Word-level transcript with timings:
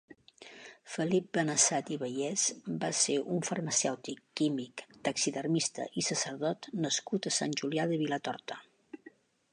Felip 0.93 1.27
Benessat 1.37 1.91
i 1.95 1.97
Bayés 2.03 2.45
va 2.85 2.89
ser 3.01 3.17
un 3.37 3.45
farmacèutic, 3.49 4.25
químic, 4.41 4.85
taxidermista 5.09 5.89
i 6.03 6.07
sacerdot 6.11 6.73
nascut 6.87 7.29
a 7.33 7.37
Sant 7.41 7.59
Julià 7.63 7.89
de 7.93 8.05
Vilatorta. 8.07 8.63